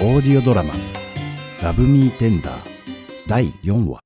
[0.00, 0.74] オーディオドラマ
[1.62, 2.60] 「ラブミーテンダー」
[3.26, 4.00] 第4話。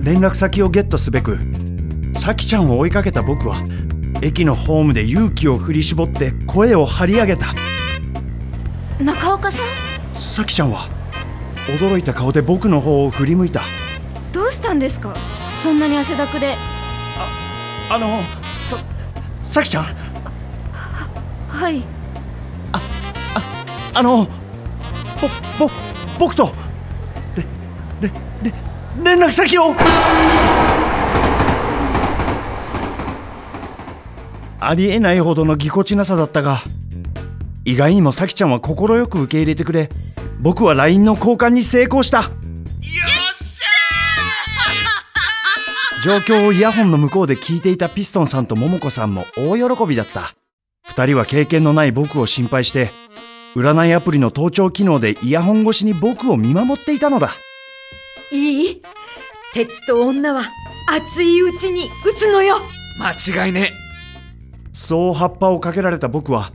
[0.00, 0.04] ん！
[0.04, 1.38] 連絡先をゲットすべく
[2.24, 3.62] さきちゃんを追いかけた僕は
[4.22, 7.52] 駅のホームで勇気を振り絞って声を張り上げた。
[8.98, 10.14] 中岡さん？
[10.14, 10.88] さきちゃんは
[11.78, 13.60] 驚いた顔で僕の方を振り向いた。
[14.32, 15.14] どうしたんですか？
[15.62, 16.56] そんなに汗だくで。
[17.90, 18.06] あの
[18.70, 18.78] さ
[19.42, 19.84] さきちゃん？
[21.46, 21.82] はい。
[23.92, 24.26] あの
[25.58, 25.70] ぼぼ
[26.18, 26.50] 僕と
[27.36, 27.42] れ
[28.00, 28.54] れれ
[29.04, 29.74] 連絡先を
[34.68, 36.58] ありえないほどのぎこちなさだったが
[37.64, 39.88] 意外にもさきちゃんは快く受け入れてくれ。
[40.40, 42.30] 僕は LINE の交換に成功した。
[46.02, 50.34] 状況をイヤホンの向こうで聞いていたピストンさんと桃子さんも大喜びだった。
[50.82, 52.90] 二人は経験のない僕を心配して
[53.56, 57.30] 占いアプリの盗聴機能でイヤホン越しに僕を見守っていたのだ。
[58.30, 58.82] いい？
[59.54, 60.42] 鉄と女は
[60.90, 62.60] 熱いうちに撃つのよ。
[62.98, 63.72] 間違いね
[64.74, 66.52] そう葉っぱをかけられた僕は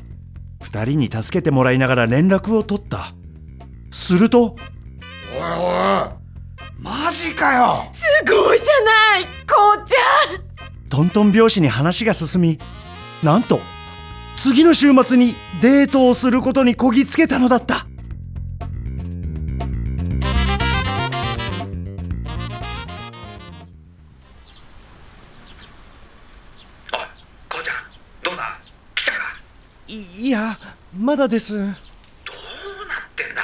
[0.62, 3.16] 二人に助けてもらいながら連絡を取った。
[3.92, 6.20] するとおいおい
[6.78, 7.88] マジかよ。
[7.92, 8.68] すごいじゃ
[9.16, 10.90] ないこうちゃん。
[10.90, 12.60] トントン拍子に話が進み
[13.24, 13.62] なんと
[14.40, 17.88] 次の週末にデートをすることにこぎつけたのだった
[29.90, 30.56] いいや
[30.96, 31.58] まだです。
[31.58, 31.74] どうなっ
[33.16, 33.42] てんだ？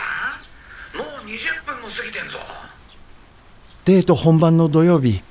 [0.94, 2.38] もう20分も過ぎてんぞ。
[3.85, 5.23] デート本番の土曜日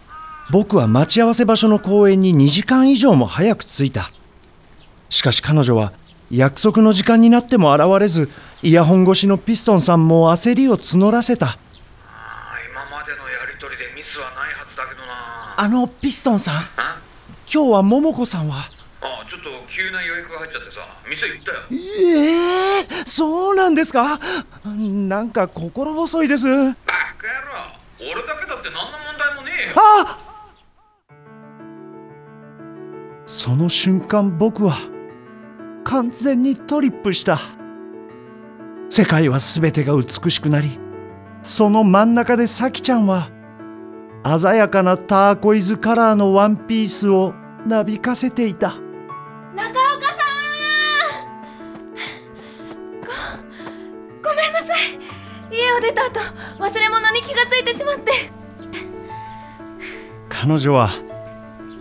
[0.51, 4.11] 僕は待ち合わせ場所の公園に2時間以上も早く着いた。
[5.09, 5.93] しかし彼女は
[6.33, 8.29] 約束の時間になっても現れず
[8.63, 11.59] イヤホン越しのピストンさんも焦りを募らせた。
[12.73, 15.55] 今までのやりとりでミスはないはずだけどな。
[15.59, 16.99] あのピストンさんあ？
[17.47, 18.69] 今日は桃子さんは
[19.01, 20.81] あちょっと急な予約が入っちゃってさ
[21.15, 21.59] 店行ったよ。
[21.71, 24.19] ええそうなんですか？
[24.65, 26.47] なんか心細いです。
[26.47, 26.75] バカ野
[28.09, 28.13] 郎。
[28.13, 29.75] 俺だけだって何の問題もねえよ。
[29.77, 30.19] あ
[33.27, 34.77] その瞬間僕は
[35.85, 37.39] 完全にトリップした。
[38.91, 40.79] 世界は全てが美しくなり
[41.43, 43.31] その真ん中でサキちゃんは
[44.39, 47.35] 鮮やかなターコイズカラーのワンピースを
[47.67, 48.77] なびかせていた
[57.35, 58.13] 気がついてしまって。
[60.29, 60.91] 彼女は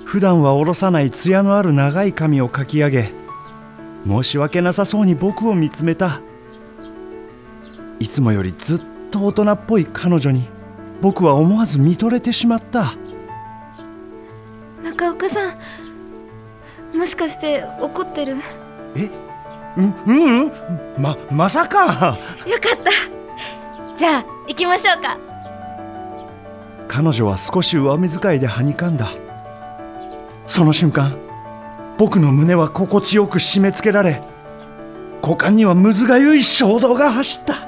[0.05, 3.11] 普段は下ろさない艶のある長い髪をかき上げ
[4.07, 6.21] 申し訳なさそうに僕を見つめた。
[7.99, 8.81] いつもよりずっ
[9.11, 10.47] と大人っぽい彼女に
[11.01, 12.93] 僕は思わず見とれてしまった。
[14.83, 18.35] 中岡さんもしかして怒ってる？
[18.35, 18.43] よか
[18.95, 19.09] え
[19.77, 20.13] うんう
[20.45, 20.51] ん。
[20.97, 22.17] ままさかった。
[23.97, 25.17] じゃあ行きましょうか
[26.87, 29.09] 彼女は少し上目遣いではにかんだ。
[30.45, 31.17] その瞬間
[31.97, 34.21] 僕の胸は心地よく締め付けられ
[35.21, 37.53] 股間にはむずがゆい衝動が走った。
[37.53, 37.59] おい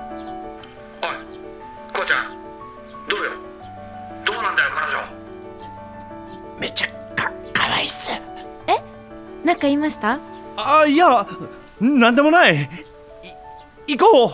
[1.93, 2.29] こうちゃん
[3.07, 3.31] どうよ？
[4.25, 6.59] どうなんだよ彼女？
[6.59, 8.11] めちゃかかわいっす
[9.43, 10.19] 何か言いました？
[10.57, 11.25] あいや
[11.79, 12.69] なんでもない。
[13.87, 14.31] い行こう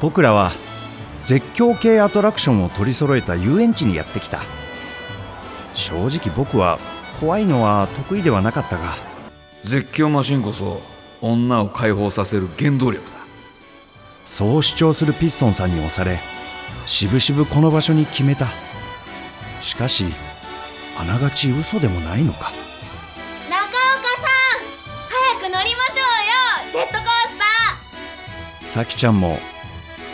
[0.00, 0.52] 僕らは
[1.24, 4.42] 絶叫系アトラクションを取り揃えた遊園地にやってきた。
[5.74, 6.78] 正直僕は
[7.20, 8.94] 怖いのは得意ではなかったが。
[9.64, 10.80] 絶叫マシンこそ
[11.20, 13.18] 女を解放させる原動力だ。
[14.24, 16.20] そう主張するピストンさんに押され
[16.86, 18.46] しぶしぶこの場所に決めた。
[19.60, 20.06] しかし
[20.98, 22.52] あながち嘘でもないのか。
[23.50, 23.72] 中岡
[24.16, 24.68] さん
[25.40, 27.38] 早く乗りましょうよジェットコース
[28.60, 29.38] タさきちゃんも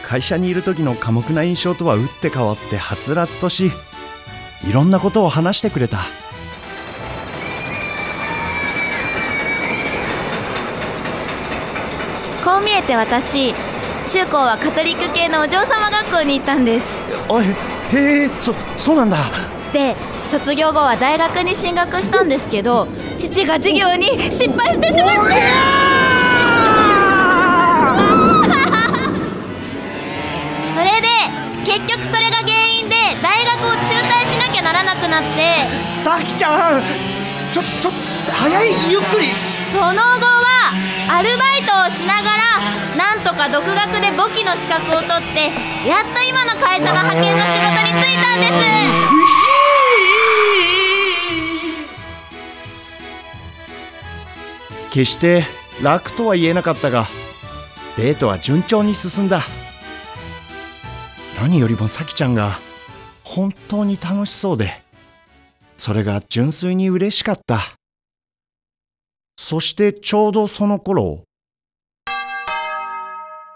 [0.07, 3.71] 会社にいる時の寡黙な印象とは打って変わってはつらつとし
[4.69, 5.99] いろんなことを話してくれた。
[12.45, 13.55] こう見えて私
[14.09, 16.87] 中高はカトリック系のお嬢様学校に行ったんです。
[17.31, 17.47] あへ
[17.97, 19.17] へえそそうなんだ。
[19.73, 19.97] で
[20.29, 22.87] 卒業後は大学に進学したんですけど
[23.19, 25.35] 父が授業に失敗してしまって
[30.75, 31.09] それで
[31.65, 35.67] 結局それが原因で大学を中退しなきゃならなくなって
[36.03, 36.83] さきちゃん
[37.53, 37.91] ちょちょ
[38.31, 39.29] 早いゆっくり。
[39.73, 39.97] その後
[40.27, 40.73] は
[41.09, 42.61] アルバイトをしながら
[42.97, 45.51] なんとか独学で簿記の資格を取って
[45.89, 48.65] やっと今の会社の派遣の仕事に就いたんです。
[54.91, 55.45] 決して
[55.83, 57.09] 楽とは言えなかったが
[57.97, 59.43] デートは順調に進んだ
[61.45, 62.59] 何よりもさきちゃんが
[63.23, 64.81] 本当に楽しそうで
[65.77, 67.61] それが純粋に嬉しかった。
[69.37, 71.25] そしてちょうどその頃。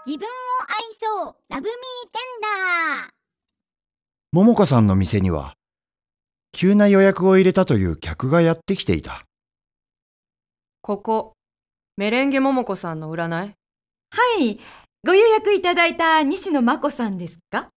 [0.05, 0.29] 自分を
[0.67, 1.35] 愛そう。
[1.49, 1.71] ラブミー
[2.11, 3.09] テンダー。
[4.33, 5.55] 桃子さんの店には
[6.51, 9.23] 急な予約を入れたという客がやってきていた。
[10.83, 11.33] ここ
[11.97, 13.29] メレンゲ桃子さんの占い？
[13.31, 13.53] は
[14.39, 14.59] い。
[15.03, 17.69] ご予約いただいた西野真子さんですか？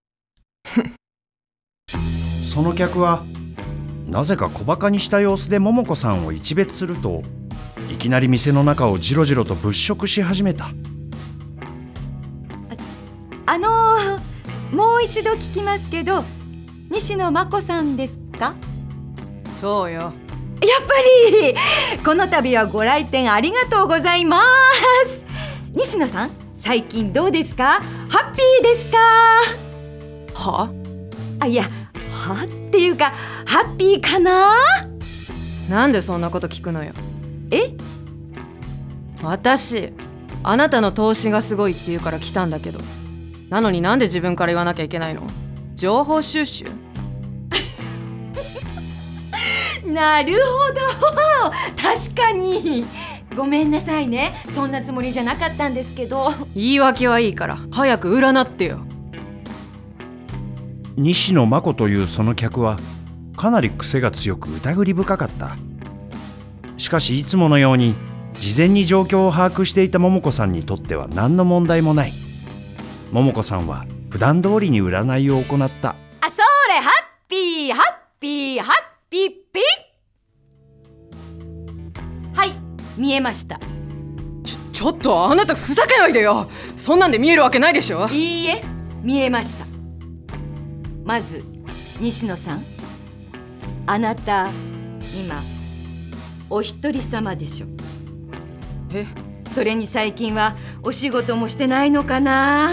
[2.43, 3.25] その客は
[4.07, 7.23] なぜか小バカにした様子で桃子さんを一別すると
[7.91, 10.67] いきなり店の中をじろじろと物色し始めた。
[13.47, 14.23] あのー
[14.75, 16.25] もう一度聞きますけど
[16.91, 18.55] 西野真子さんですか？
[19.61, 20.01] そうよ。
[20.01, 20.15] やっぱ
[21.97, 22.03] り！
[22.03, 24.43] この度はご来店ありがとうございま
[25.07, 25.25] す。
[25.75, 27.81] 西野さん最近どうですか？
[28.09, 28.99] ハッピーですか？
[30.35, 30.71] は？
[31.41, 33.13] あいやはっていうか
[33.47, 34.55] ハッピーかな？
[35.69, 36.93] なんでそんなこと聞くのよ。
[37.51, 37.75] え？
[39.23, 39.93] 私
[40.43, 42.81] あなたの投資がすごいって言うから来たんだけど。
[43.49, 45.23] なのになんで自分から言わなきゃいけないの？
[45.75, 46.65] 情報収集？
[49.87, 50.41] なるほ
[50.73, 51.53] ど。
[51.81, 52.85] 確かに。
[53.37, 54.35] ごめんなさいね。
[54.51, 56.31] そんなつもりじゃなかったんですけど。
[56.55, 58.81] 言い訳はいいから早く占ってよ
[60.97, 62.79] 西野真子というその客は
[63.37, 65.57] かなり癖が強く疑り深かった。
[66.77, 67.95] しかしいつものように
[68.35, 72.13] 事前に状況を把握していた桃子さんにとっては何の問題もない。
[73.13, 75.97] 桃子さんは普段通りに占いを行った。
[76.21, 78.75] あそれハッピーハッピーハッ
[79.09, 82.53] ピーピーはい
[82.97, 83.59] 見えました。
[84.45, 86.51] ちょちょっとあなたふざけないでよ。
[86.77, 88.09] そんなんで見えるわけないでしょ。
[88.09, 88.63] いいえ
[89.03, 89.72] 見えました
[91.05, 91.45] まず
[92.01, 92.65] 西野さん。
[93.87, 94.49] あなた
[95.19, 95.43] 今
[96.49, 97.67] お一人様でしょ。
[98.93, 99.07] え？
[99.53, 102.73] それに最近はお仕事もしてないのかな。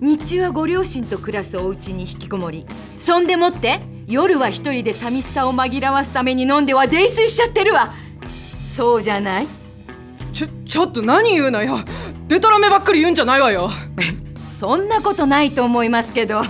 [0.00, 2.66] 日中はご両親と暮らすお家に引きこもり。
[2.98, 7.92] そんでもって夜は一人で寂しさを紛らわすために飲んでは泥酔しちゃってるわ。
[8.76, 9.46] そうじゃない？
[10.32, 11.78] ちょちょっと何言うのよ。
[12.26, 13.68] デタラメばっかり言うんじゃないわよ。
[14.58, 16.42] そんなことないと思いますけど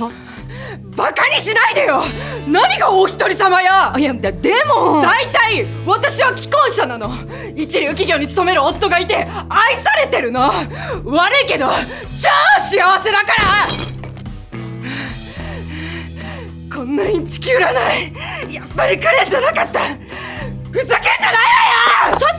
[0.97, 2.03] バカにしないでよ。
[2.47, 3.95] 何がお一人様や。
[3.95, 5.01] あいやだでも。
[5.01, 7.11] 大体私は既婚者なの。
[7.57, 9.17] 一流企業に勤める夫がいて
[9.49, 10.51] 愛されてるの。
[11.05, 11.73] 悪いけど超
[12.61, 13.35] 幸せだか
[16.71, 16.77] ら。
[16.77, 19.81] こんなインチキ占いやっぱり来るんじゃなかった。
[19.81, 21.37] ふざけんじゃない
[22.07, 22.17] わよ。
[22.19, 22.31] ちょっ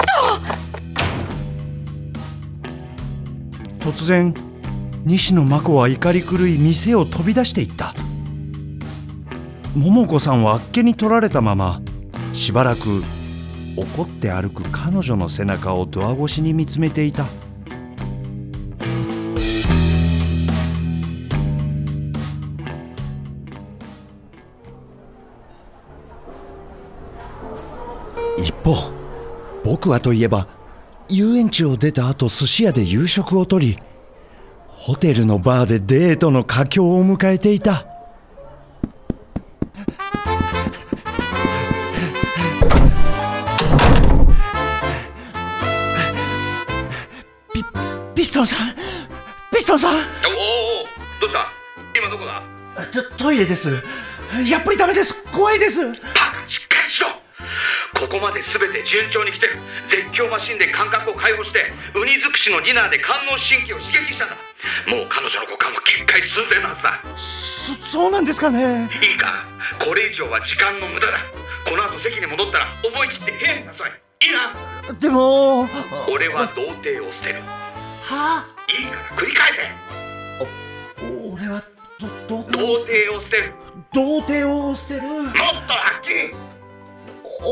[3.79, 3.91] と。
[3.91, 4.33] 突然
[5.05, 7.95] 西野真子は怒り狂い店を飛び出していった
[9.75, 11.81] 桃子さんはあっけに取られたまま
[12.33, 13.03] しばらく
[13.77, 17.25] 怒って歩く彼女の背中をドア越しに見つめていた。
[28.37, 28.91] 一方
[29.63, 30.47] 僕はといえば
[31.07, 33.77] 遊園地を出た後寿司屋で夕食をとり
[34.67, 37.90] ホテルのバーでデートの佳境を迎えていた。
[50.35, 50.85] おおお
[51.21, 51.51] どうした？
[51.95, 52.41] 今どこだ？
[52.91, 53.83] トトイレです。
[54.47, 55.13] やっぱりダメです。
[55.31, 55.85] 怖いです。
[55.85, 55.99] バカ
[56.49, 57.09] しっかりしろ。
[57.99, 59.57] ここまで全て順調に来てる。
[59.89, 64.35] 絶叫マシンで感覚を解放してウニ尽くしのディナーで官能神経を刺激したんだ。
[64.87, 67.01] もう彼女の五感は決壊寸前のはずだ。
[67.17, 68.89] そそうなんですかね。
[69.01, 69.45] いいか。
[69.83, 71.19] これ以上は時間の無駄だ。
[71.65, 74.25] この後席に戻ったら思い切って部屋に誘え。
[74.25, 74.53] いいな？
[74.99, 75.67] でも
[76.09, 77.41] 俺は童貞を捨てる。
[78.03, 79.57] はいいから繰り返せ
[81.33, 81.63] 俺は
[82.27, 83.53] ど童童貞を貞を捨てる。
[83.93, 85.01] 童貞を捨てる。
[85.01, 86.33] もっとはっきり。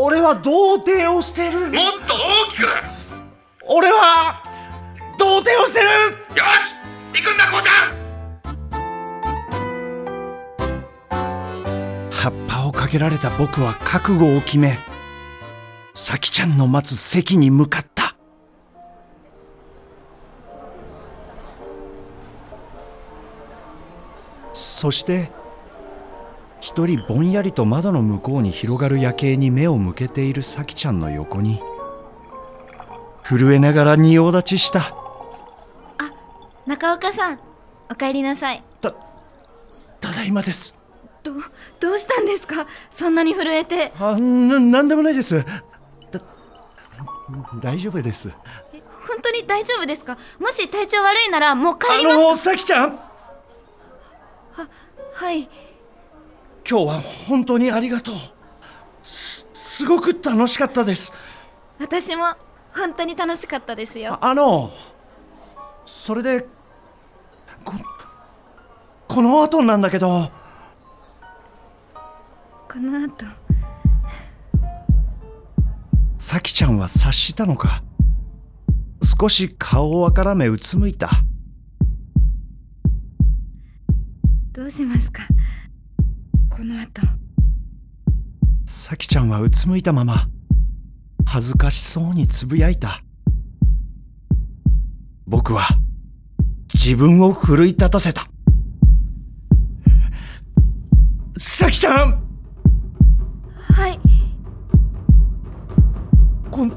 [0.01, 1.71] 俺は童貞を捨てる。
[1.71, 2.61] もっと大きく。
[2.63, 2.69] よ
[3.67, 4.43] 俺は
[5.17, 5.89] 童貞を捨てる。
[6.35, 7.99] し行くんだこうちゃん。
[12.11, 14.77] 葉っぱをかけられた僕は覚悟を決め
[15.93, 17.85] 咲ちゃんの待つ席に向かっ
[24.79, 25.29] そして
[26.61, 31.61] 一人ぼんやりと窓の向こうに広がる夜景に目を向けている咲ちゃんの横に
[33.25, 34.95] 震えながら仁王立ちした。
[36.65, 37.39] 中岡さん
[37.91, 38.63] お帰りなさい。
[38.79, 38.93] た
[40.13, 40.73] だいまです。
[41.23, 41.33] ど
[41.81, 42.65] どうしたんですか？
[42.89, 43.91] そんなに震えて。
[43.99, 45.43] あななんでもないです。
[46.09, 46.21] だ
[47.61, 48.29] 大丈夫です。
[48.73, 50.17] え本当に大丈夫ですか？
[50.39, 52.17] もし体調悪いならもう帰あります。
[52.17, 53.08] の咲ちゃん
[55.13, 55.49] はい。
[56.69, 58.15] 今日は本当にありがとう。
[59.03, 61.13] すすごく楽しかったです。
[61.79, 62.35] 私も
[62.75, 64.13] 本当に楽しかったですよ。
[64.13, 64.71] ああの
[65.85, 66.45] それで
[67.63, 67.73] こ
[69.07, 70.29] この後なんだけど。
[72.71, 73.25] この後。
[76.17, 77.81] 咲ちゃんは察したのか？
[79.19, 81.09] 少し顔をあからめうつむいた
[84.51, 85.23] どうしますか？
[86.49, 87.01] この後。
[88.65, 90.27] 咲ちゃんはうつむいたまま。
[91.25, 93.03] 恥ずかしそうにつぶやいた。
[95.27, 95.67] 僕は
[96.73, 98.23] 自分を奮い立たせた。
[101.37, 102.27] 咲ちゃん！
[103.71, 103.99] はい。
[106.49, 106.67] こ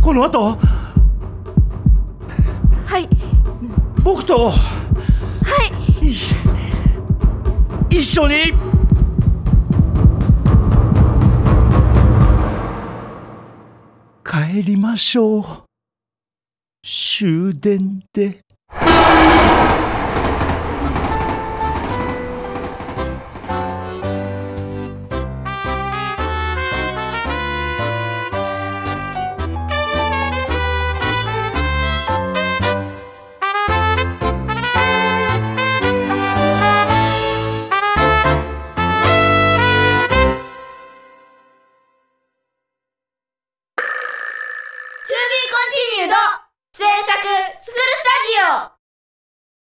[0.00, 0.56] この後？
[2.86, 3.08] はい。
[4.04, 4.50] 僕と？
[4.50, 4.56] は
[6.00, 6.14] いい
[7.98, 8.34] 一緒に
[14.22, 15.44] 帰りましょう
[16.82, 18.45] 終電で。